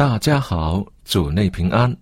[0.00, 1.94] 大家好，主内平安。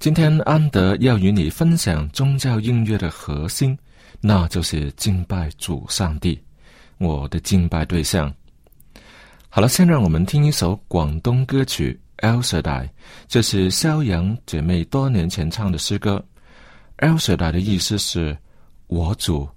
[0.00, 3.78] 今天安德要与你分享宗教音乐的核心，
[4.20, 6.36] 那就是敬拜主上帝，
[6.98, 8.34] 我的敬拜对象。
[9.48, 11.96] 好了，先让我们听一首广东歌曲
[12.28, 12.62] 《Elshadi》，
[13.28, 16.20] 这是肖阳姐妹多年前唱的诗歌。
[17.16, 18.36] 《Elshadi》的意思是
[18.88, 19.48] “我主，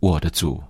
[0.00, 0.62] 我的主”。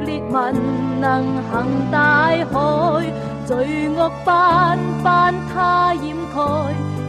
[0.11, 2.43] 列民能行大海，
[3.45, 6.41] 罪恶斑斑他掩盖，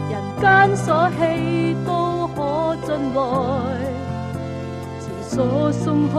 [0.09, 0.43] 人间
[0.77, 2.37] 所希都可
[2.85, 3.19] 进来，
[4.99, 6.15] 慈所松开，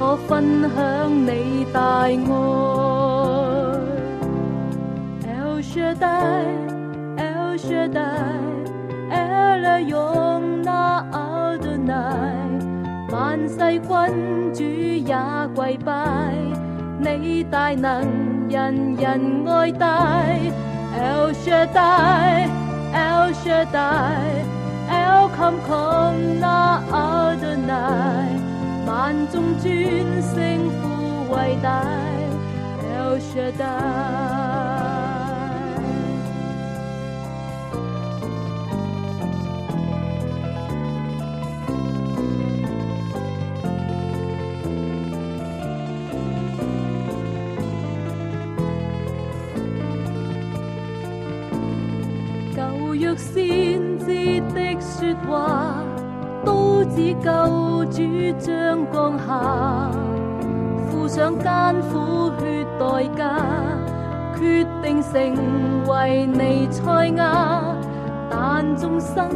[0.00, 0.76] 可分享
[1.24, 2.12] 你大爱。
[13.42, 15.16] 万世君主也
[15.54, 15.92] 跪拜，
[17.00, 18.06] 你大能，
[18.48, 20.38] 人人爱戴。
[20.94, 22.48] El Shaddai,
[22.92, 24.44] El Shaddai,
[24.88, 28.28] El Kamkona Adonai，
[28.86, 29.72] 万众尊
[30.22, 31.82] 圣父伟大。
[32.94, 34.41] El Shaddai。
[53.16, 55.76] 先知的说话，
[56.44, 58.02] 都只救主
[58.38, 59.90] 将降下，
[60.90, 63.36] 付上艰苦血代价，
[64.38, 65.12] 决定成
[65.88, 67.76] 为尼赛亚。
[68.30, 69.28] 但众生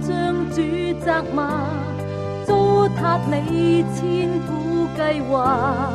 [0.00, 0.62] 将主
[1.00, 1.66] 责骂，
[2.46, 2.54] 糟
[2.88, 5.92] 蹋你千古计划，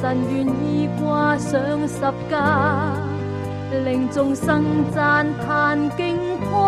[0.00, 2.00] 神愿意挂上十
[2.30, 3.09] 架。
[3.84, 6.18] 令众生赞叹惊
[6.50, 6.58] 夸。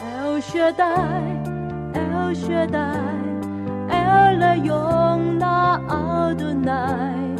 [0.00, 7.36] El Shaddai，El Shaddai，El y o Na Adonai，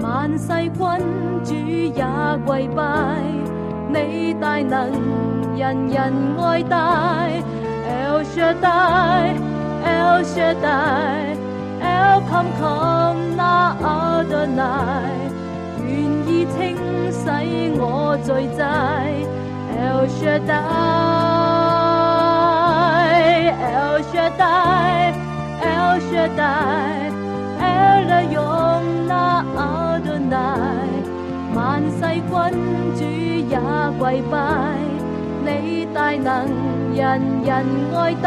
[0.00, 0.84] 万世君
[1.44, 2.04] 主也
[2.44, 2.82] 跪拜，
[3.88, 4.92] 你大能，
[5.56, 7.42] 人人爱戴。
[7.88, 11.36] El Shaddai，El Shaddai。
[11.80, 14.22] El come come 那阿
[16.46, 16.76] 清
[17.10, 17.22] 洗
[17.78, 18.62] 我罪债。
[19.74, 20.62] El Shaddai，El
[24.12, 28.38] Shaddai，El Shaddai，El 用
[29.08, 29.12] 那
[29.56, 30.34] 阿多乃，
[31.54, 31.58] 萬
[31.90, 32.30] 世君
[32.96, 33.00] 主
[33.48, 33.54] 也
[33.98, 34.34] 跪拜，
[35.44, 35.48] 你
[35.92, 36.30] 大能，
[36.94, 37.00] 人
[37.44, 37.50] 人
[37.96, 38.26] 爱戴。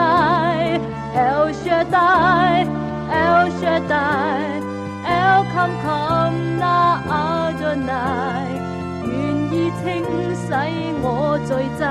[1.16, 6.64] El Shaddai，El Shaddai，El come come 那
[7.74, 7.80] 愿，
[9.52, 9.84] 意清
[10.36, 10.46] 洗
[11.02, 11.84] 我罪债。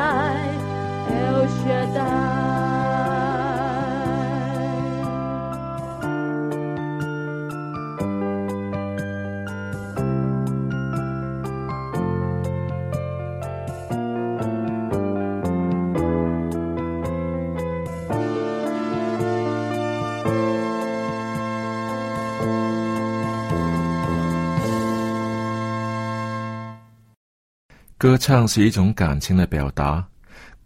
[28.04, 30.06] 歌唱是一种感情的表达，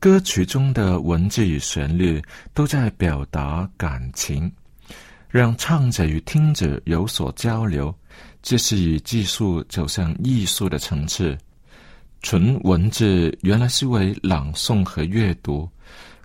[0.01, 2.21] 歌曲中的文字与旋律
[2.53, 4.51] 都在表达感情，
[5.29, 7.95] 让唱者与听者有所交流。
[8.43, 11.39] 这是以技术走向艺术的层次。
[12.23, 15.71] 纯文字原来是为朗诵和阅读，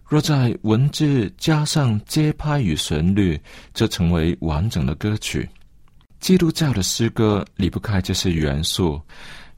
[0.07, 3.39] 若在文字加上节拍与旋律，
[3.71, 5.47] 则成为完整的歌曲。
[6.19, 8.99] 基督教的诗歌离不开这些元素。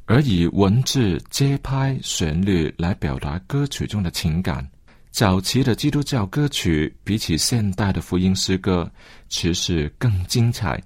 [0.08, 4.68] 而以文字、街拍、旋律来表达歌曲中的情感。
[5.10, 8.92] 早期的基督教歌曲比起现代的福音诗歌，
[9.30, 10.80] 其实更精彩，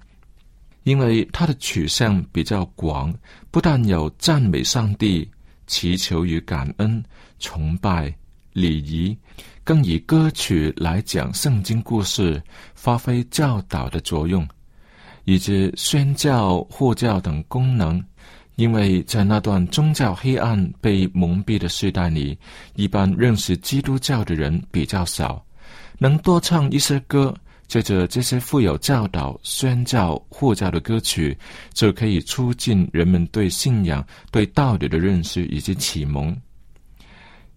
[0.84, 3.12] 因为它的取向比较广，
[3.50, 5.28] 不但有赞美上帝、
[5.66, 7.02] 祈求与感恩、
[7.38, 8.14] 崇拜、
[8.54, 9.14] 礼仪，
[9.64, 12.42] 更以歌曲来讲圣经故事，
[12.74, 14.48] 发挥教导的作用，
[15.24, 18.02] 以及宣教、护教等功能。
[18.60, 22.38] 因为在那段宗教黑暗被蒙蔽的时代里，
[22.74, 25.42] 一般认识基督教的人比较少，
[25.96, 27.34] 能多唱一些歌，
[27.68, 31.34] 借着这些富有教导、宣教、护教的歌曲，
[31.72, 36.36] 就可以促进人们对信仰、对道理的认识以及启蒙。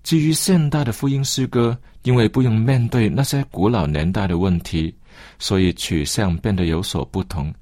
[0.04, 4.96] 至于现代的福音诗歌，因为不用面对那些古老年代的问题，
[5.38, 7.54] 所以取向变得有所不同。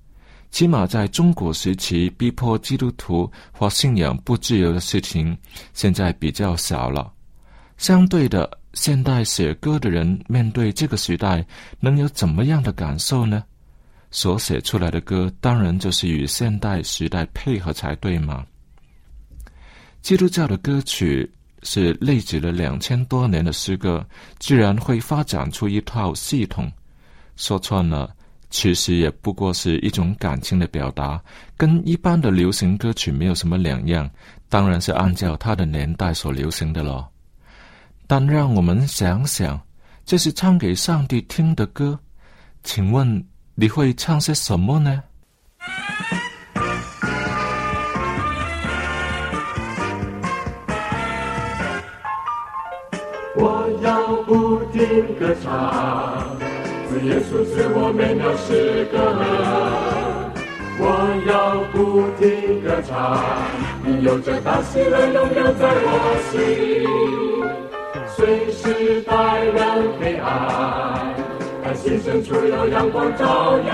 [0.52, 5.36] 起码在中国时期，逼迫基督徒或信仰不自由的事情，
[5.74, 7.12] 现在比较少了。
[7.78, 11.46] 相对的，现代写歌的人面对这个时代，
[11.80, 13.44] 能有怎么样的感受呢？
[14.12, 18.46] 所写出来的歌，当然就是与现代时代配合才对嘛。
[20.02, 21.32] 基督教的歌曲
[21.64, 24.06] 是累积了两千多年的诗歌，
[24.38, 26.70] 居然会发展出一套系统。
[27.38, 28.14] 说穿了。
[28.52, 31.20] 其实也不过是一种感情的表达，
[31.58, 34.08] 跟一般的流行歌曲没有什么两样。
[34.50, 37.10] 当然是按照它的年代所流行的咯。
[38.06, 39.60] 但让我们想想，
[40.06, 41.98] 这是唱给上帝听的歌，
[42.62, 43.26] 请问
[43.56, 45.02] 你会唱些什么呢？
[53.38, 56.21] 我要不停歌唱。
[57.00, 58.96] 耶稣赐我美妙诗歌，
[60.78, 60.84] 我
[61.26, 61.32] 要
[61.72, 61.76] 不
[62.20, 62.92] 停歌唱，
[63.84, 65.88] 你有着大喜乐永留在我
[66.30, 66.38] 心，
[68.08, 69.12] 随时带
[69.46, 69.58] 人
[70.00, 71.16] 黑暗，
[71.64, 73.72] 但心深处有阳光照耀。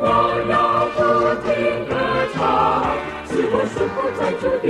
[0.00, 0.04] 我
[0.50, 0.98] 要不
[1.44, 1.48] 停
[1.88, 1.90] 歌
[2.34, 2.38] 唱，
[3.26, 4.66] 是我生活在主的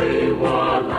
[0.00, 0.44] 为我
[0.88, 0.92] 来。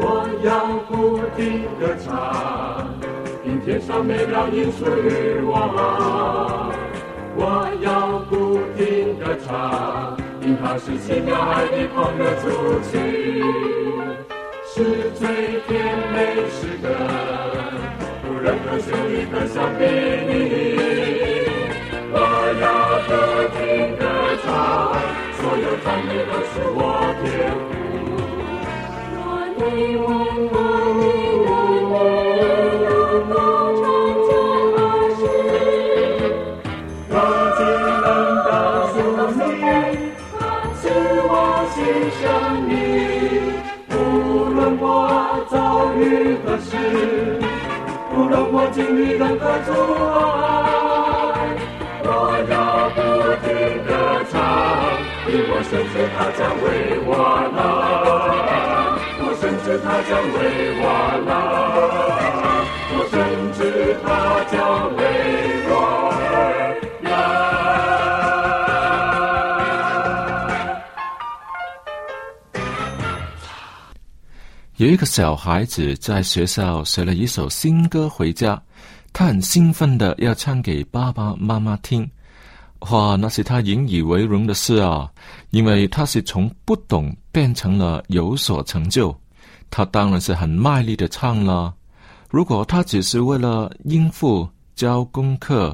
[0.00, 0.04] 我
[0.42, 0.48] 要
[0.88, 0.90] 不
[1.36, 1.40] 停
[1.78, 2.88] 歌唱，
[3.44, 5.52] 因天上美妙音属于我。
[7.36, 10.16] 我要不停歌唱。
[10.40, 12.48] 因他是奇妙爱的狂热主
[12.90, 13.44] 曲，
[14.66, 15.70] 是最甜
[16.12, 16.88] 美诗歌，
[18.42, 18.44] 无
[19.78, 20.71] 任
[48.72, 50.48] 经历任何阻碍，
[52.04, 52.08] 我
[52.48, 52.98] 要不
[53.44, 53.46] 停
[53.84, 53.90] 歌
[54.30, 54.34] 唱，
[55.28, 56.64] 因我深知它将为
[57.04, 57.10] 我
[57.52, 57.60] 来，
[59.20, 60.34] 我深知它将为
[60.80, 60.84] 我
[61.28, 61.30] 来，
[62.94, 63.12] 我深
[63.52, 63.60] 知
[64.02, 64.06] 它
[64.50, 64.56] 将
[64.96, 65.00] 为
[65.68, 65.70] 我
[66.32, 66.51] 来。
[74.82, 78.60] 有一个小孩子在学校学了一首新歌回家，
[79.12, 82.10] 他很兴奋的要唱给爸爸妈妈听。
[82.90, 85.08] 哇，那是他引以为荣的事啊！
[85.50, 89.16] 因为他是从不懂变成了有所成就，
[89.70, 91.72] 他当然是很卖力的唱了。
[92.28, 95.72] 如果他只是为了应付教功课，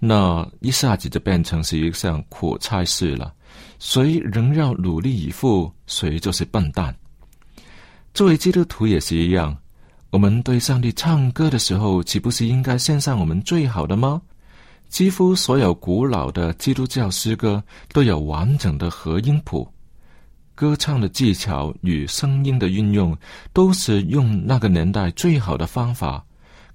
[0.00, 3.32] 那一下子就变成是一项苦差事了。
[3.78, 6.92] 谁仍要努力以赴，谁就是笨蛋。
[8.14, 9.56] 作为基督徒也是一样，
[10.10, 14.20] 我们对上帝唱歌的时候，岂不是应该献上我们最好的吗？
[14.90, 19.66] 几乎所有古老的基督教诗歌都有完整的和音谱，
[20.54, 23.16] 歌唱的技巧与声音的运用
[23.54, 26.22] 都是用那个年代最好的方法。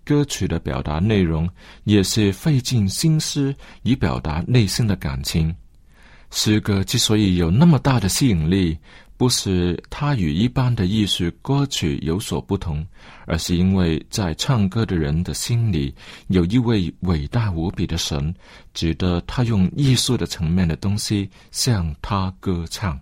[0.03, 1.47] 歌曲的表达内容
[1.83, 3.53] 也是费尽心思
[3.83, 5.53] 以表达内心的感情。
[6.31, 8.75] 诗歌之所以有那么大的吸引力。
[9.17, 12.85] 不是他与一般的艺术歌曲有所不同，
[13.25, 15.93] 而是因为在唱歌的人的心里
[16.27, 18.33] 有一位伟大无比的神，
[18.75, 22.99] 值得他用艺术的层面的东西向他歌唱。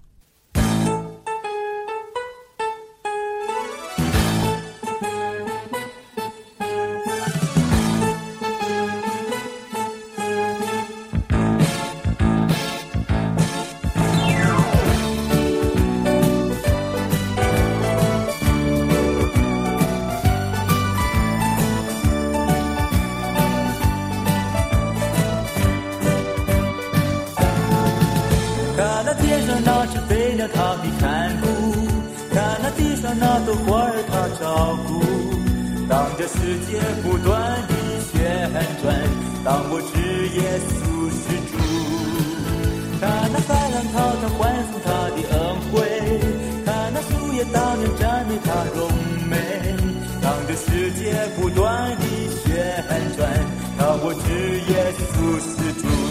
[32.78, 35.02] 地上那朵花儿，它照顾。
[35.88, 37.32] 当这世界不断
[37.68, 37.74] 地
[38.12, 38.50] 旋
[38.82, 38.94] 转，
[39.44, 39.96] 当我知
[40.34, 40.76] 耶稣
[41.12, 41.54] 是主。
[43.00, 44.40] 看那海浪滔滔欢
[44.72, 45.36] 送他的恩
[45.72, 45.76] 惠，
[46.66, 48.90] 看那树叶当年赞美他荣
[49.30, 49.34] 美。
[50.22, 52.04] 当这世界不断地
[52.44, 52.50] 旋
[53.16, 53.30] 转，
[53.78, 54.26] 当我知
[54.72, 56.05] 耶稣是主。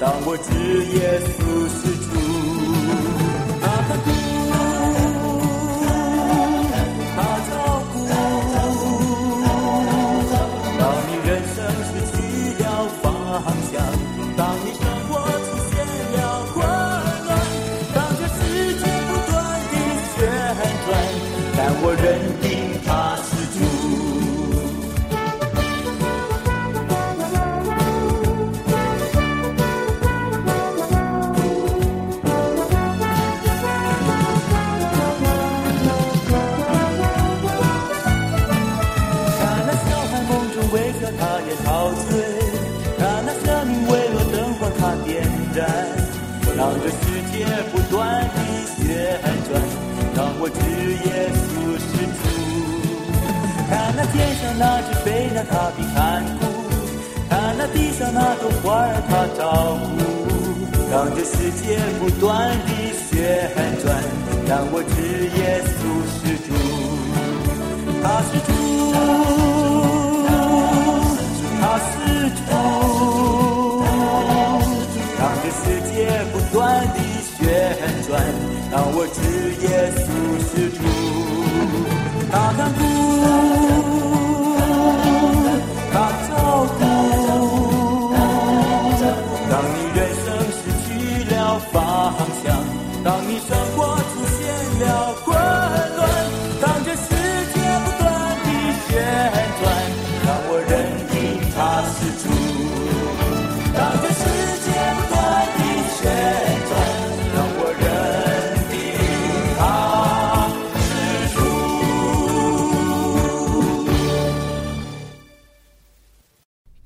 [0.00, 0.50] 当我知
[0.96, 1.89] 耶稣是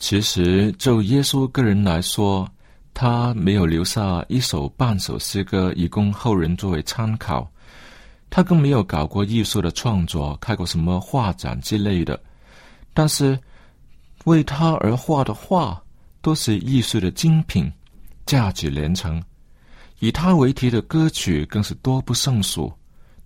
[0.07, 2.47] 其实，就耶稣个人来说，
[2.93, 7.51] 他没有留下一首半首诗歌以供后人作为参考。
[8.29, 12.23] 他更没有搞过艺术的创作，开过什么画展之类的。
[12.93, 13.39] 但是，
[14.27, 15.83] 为他而画的画
[16.21, 17.73] 都是艺术的精品，
[18.27, 19.23] 价值连城。
[20.01, 22.71] 以他为题的歌曲更是多不胜数，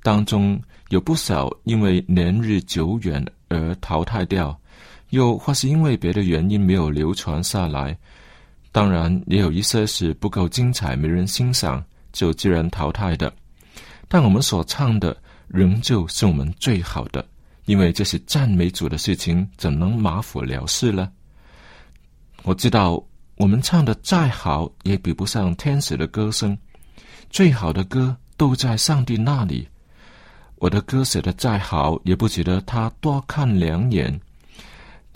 [0.00, 4.56] 当中有不少因为年日久远而淘汰掉，
[5.10, 7.96] 又或是因为别的原因没有流传下来。
[8.70, 13.32] 当然，也有一些是不够精彩，没人欣赏，就自然淘汰的。
[14.06, 15.16] 但我们所唱的
[15.48, 17.26] 仍旧是我们最好的，
[17.64, 21.10] 因为这是赞美主的事情，怎能马虎了事呢？
[22.42, 23.02] 我知道
[23.36, 26.56] 我们唱的再好，也比不上天使的歌声。
[27.30, 29.66] 最好的歌都在上帝那里。
[30.56, 34.20] 我的歌写的再好，也不值得他多看两眼。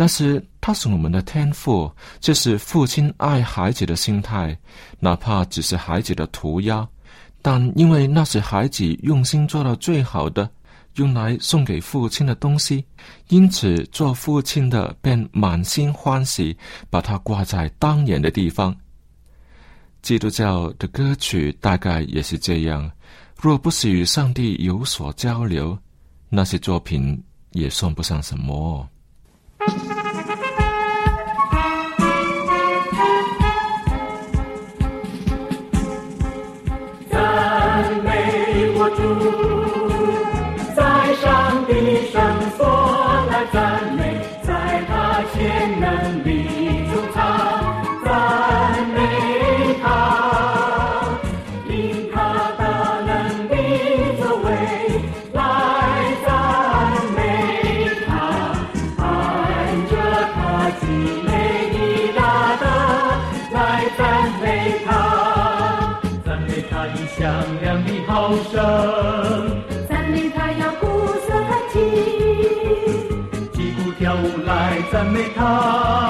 [0.02, 4.58] 但是他是我们的天赋，这是父亲爱孩子的心态，
[4.98, 6.84] 哪怕只是孩子的涂鸦。
[7.40, 10.50] 但因为那是孩子用心做到最好的，
[10.96, 12.84] 用来送给父亲的东西，
[13.28, 16.56] 因此做父亲的便满心欢喜，
[16.90, 18.74] 把它挂在当眼的地方。
[20.02, 22.90] 基督教的歌曲大概也是这样，
[23.40, 25.78] 若不是与上帝有所交流，
[26.28, 28.84] 那些作品也算不上什么。
[75.28, 76.01] 用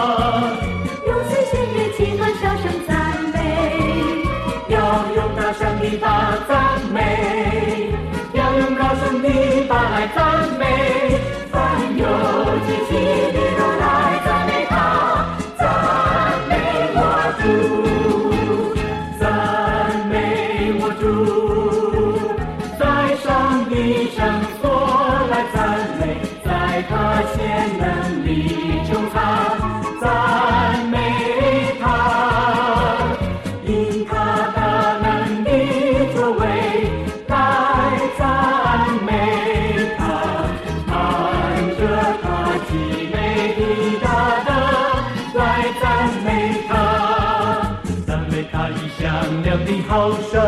[49.93, 50.41] 高声，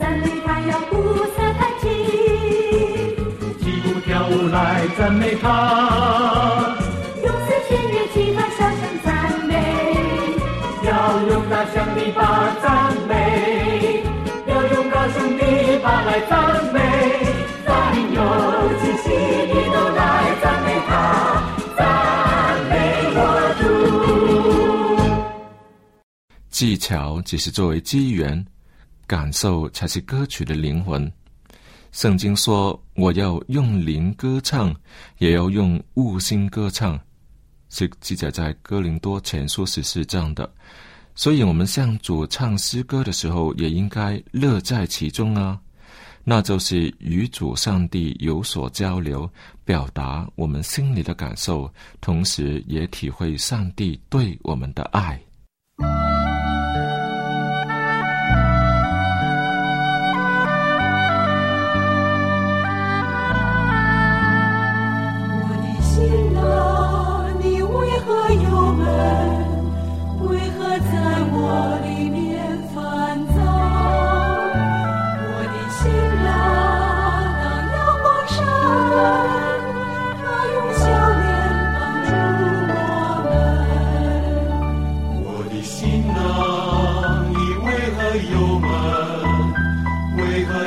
[0.00, 0.96] 赞美他要鼓
[1.36, 1.86] 瑟弹琴，
[3.60, 6.74] 击鼓跳舞来赞美他，
[7.22, 9.12] 用丝弦乐器和笑声赞
[9.46, 9.52] 美，
[10.84, 10.88] 要
[11.28, 14.02] 用大响的把赞美，
[14.46, 15.44] 要用高声的
[15.82, 16.32] 把来赞
[16.72, 16.80] 美，
[26.64, 28.42] 技巧只是作为机缘，
[29.06, 31.12] 感受才是歌曲的灵魂。
[31.92, 34.74] 圣经说：“我要用灵歌唱，
[35.18, 36.98] 也要用悟心歌唱。”
[37.68, 40.50] 是记载在哥林多前书十四章的。
[41.14, 45.60] 所以，我们向主唱诗歌的时候，也应该乐在其中啊！
[46.24, 49.30] 那就是与主上帝有所交流，
[49.66, 55.20] 表达我们心里的感受，同时也体会上帝对我们的爱。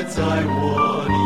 [0.10, 1.17] 在我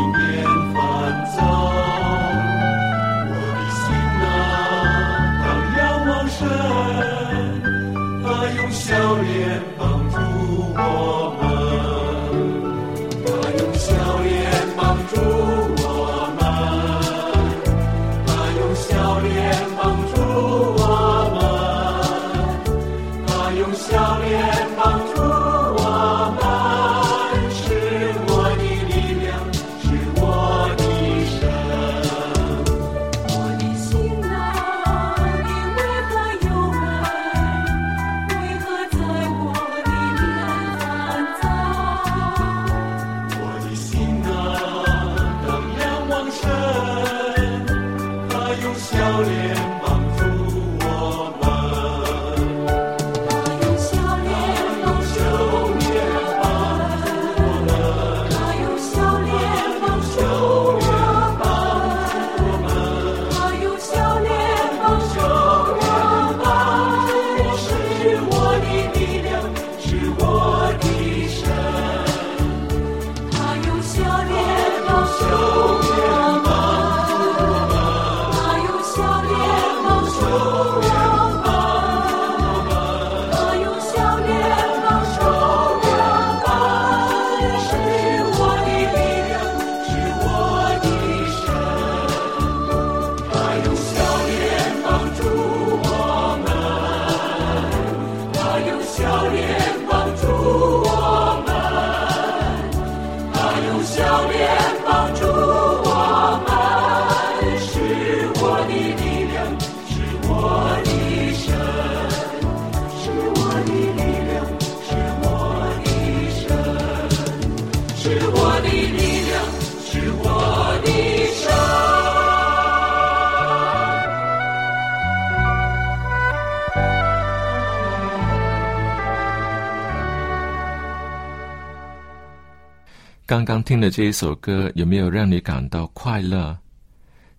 [133.32, 136.54] 刚刚听的这一首歌，有没有让你感到快乐？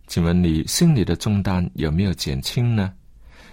[0.08, 2.92] 请问你心里的重担有没有减轻呢？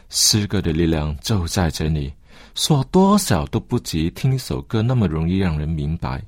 [0.08, 2.10] 诗歌的力量就在这里，
[2.54, 6.24] 说多少都不及听一首歌那么容易让人明白。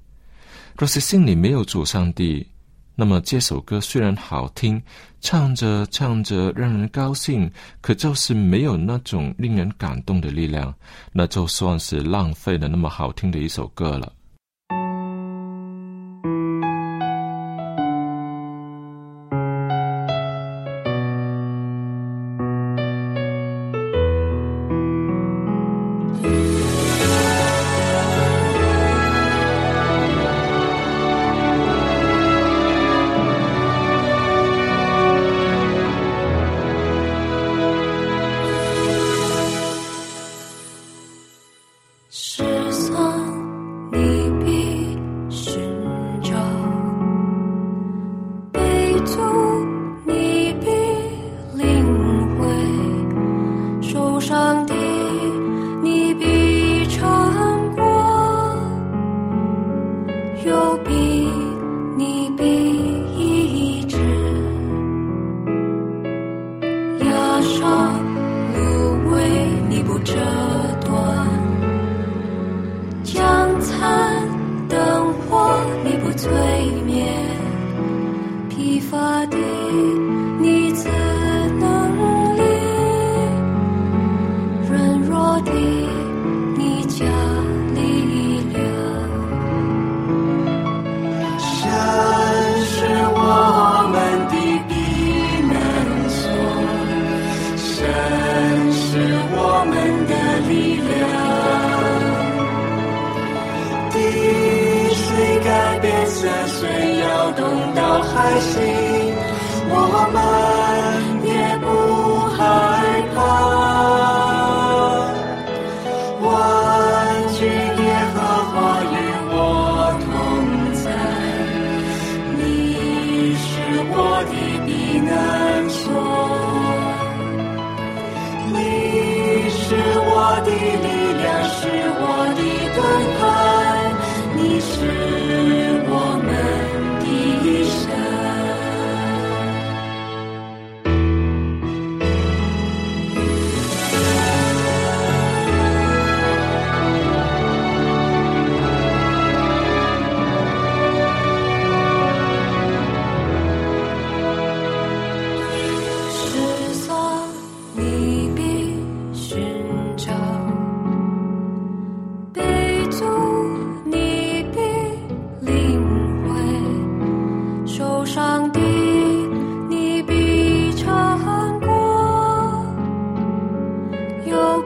[0.77, 2.47] 若是心里没有主上帝，
[2.95, 4.83] 那么这首歌虽然好听，
[5.23, 10.75] 唱着唱着让人高兴，可就是没有那种令人感动的力量，
[11.11, 14.13] 那就算是浪费了那么好听的一首歌了。
[67.43, 67.61] 压伤
[68.55, 69.21] 芦苇
[69.69, 70.15] 你不折
[70.87, 70.93] 断。
[73.03, 74.29] 江残
[74.69, 76.29] 灯火你不摧
[76.87, 76.92] 灭，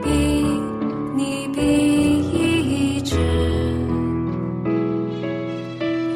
[0.02, 0.11] 比
[1.16, 1.61] 你比
[2.30, 3.16] 一只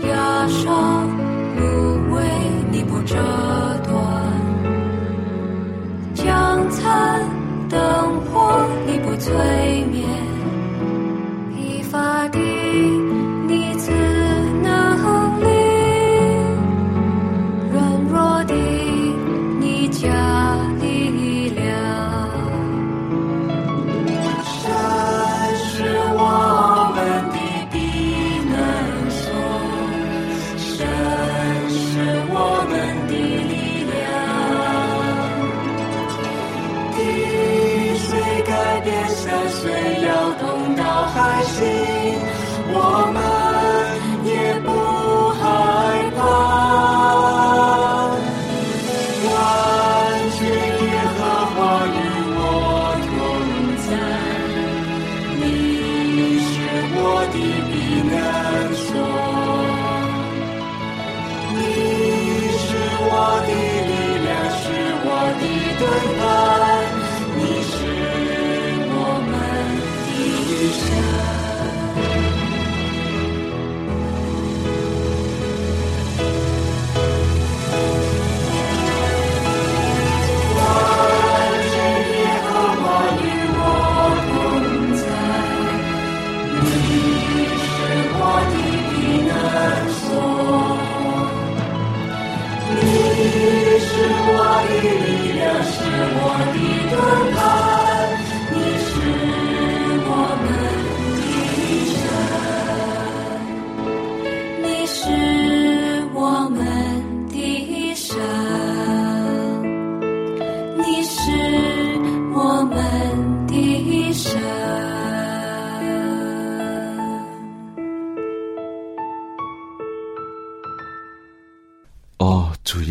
[0.09, 1.09] 鸦上
[1.57, 2.23] 芦苇
[2.71, 3.16] 你不折
[3.85, 3.95] 断。
[6.14, 7.29] 江畔
[7.69, 9.60] 灯火你不摧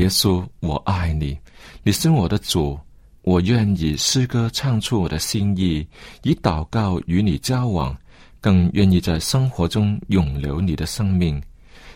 [0.10, 1.38] 稣，我爱你，
[1.84, 2.78] 你是我的主，
[3.22, 5.88] 我愿以诗歌唱出我的心意，
[6.24, 7.95] 以祷告与你交往，
[8.41, 11.41] 更愿意在生活中永留你的生命。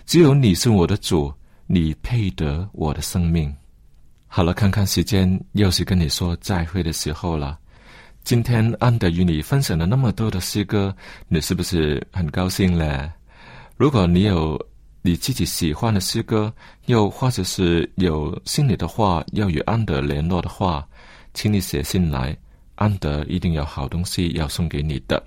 [0.05, 1.33] 只有你是我的主，
[1.65, 3.53] 你配得我的生命。
[4.27, 7.57] 好了，看看时间，又是跟你说再会的时候了。
[8.23, 10.95] 今天安德与你分享了那么多的诗歌，
[11.27, 13.11] 你是不是很高兴呢？
[13.75, 14.59] 如果你有
[15.05, 16.51] 你自己喜欢的诗歌，
[16.85, 20.87] 又或者是有心里的话要与安德联络的话，
[21.33, 22.35] 请你写信来，
[22.75, 25.21] 安德一定有好东西要送给你的。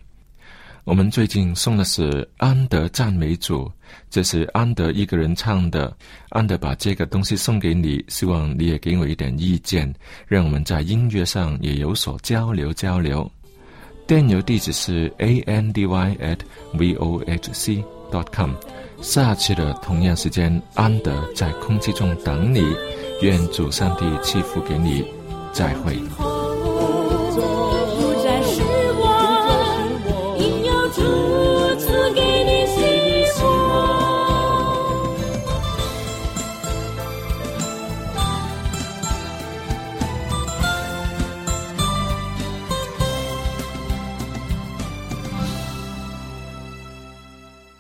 [0.85, 3.71] 我们最近送的是安德赞美主，
[4.09, 5.95] 这是安德一个人唱的。
[6.31, 9.93] 安德把这个东西送给你，希望你也给我一点意见，
[10.27, 13.31] 让我们在音乐上也有所交流交流。
[14.07, 16.39] 电邮地址是 a n d y at
[16.73, 18.53] v o h c dot com。
[19.01, 22.65] 下次的同样时间，安德在空气中等你。
[23.23, 25.05] 愿主上帝赐福给你，
[25.53, 25.97] 再会。